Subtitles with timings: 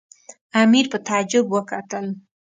[0.61, 2.05] امیر په تعجب وکتل.